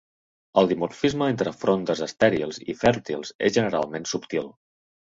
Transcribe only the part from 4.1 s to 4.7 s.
subtil.